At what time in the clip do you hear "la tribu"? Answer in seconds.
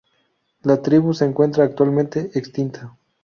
0.63-1.13